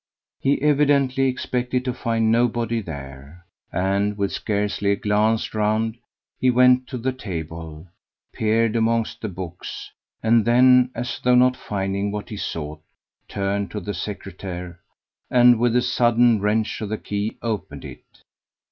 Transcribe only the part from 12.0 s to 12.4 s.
what he